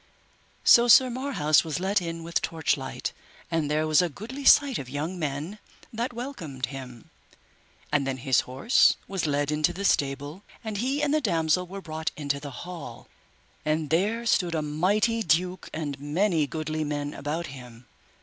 So 0.63 0.87
Sir 0.87 1.11
Marhaus 1.11 1.63
was 1.63 1.79
let 1.79 2.01
in 2.01 2.23
with 2.23 2.41
torchlight, 2.41 3.13
and 3.51 3.69
there 3.69 3.85
was 3.85 4.01
a 4.01 4.09
goodly 4.09 4.43
sight 4.45 4.79
of 4.79 4.89
young 4.89 5.19
men 5.19 5.59
that 5.93 6.11
welcomed 6.11 6.65
him. 6.65 7.11
And 7.91 8.07
then 8.07 8.17
his 8.17 8.39
horse 8.49 8.97
was 9.07 9.27
led 9.27 9.51
into 9.51 9.73
the 9.73 9.85
stable, 9.85 10.41
and 10.63 10.77
he 10.77 11.03
and 11.03 11.13
the 11.13 11.21
damosel 11.21 11.67
were 11.67 11.81
brought 11.81 12.09
into 12.17 12.39
the 12.39 12.49
hall, 12.65 13.09
and 13.63 13.91
there 13.91 14.25
stood 14.25 14.55
a 14.55 14.63
mighty 14.63 15.21
duke 15.21 15.69
and 15.71 15.99
many 15.99 16.47
goodly 16.47 16.83
men 16.83 17.13
about 17.13 17.45
him. 17.53 17.85